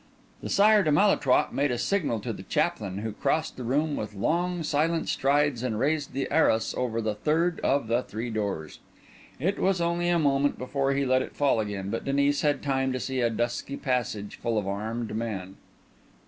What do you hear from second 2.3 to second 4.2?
the chaplain, who crossed the room with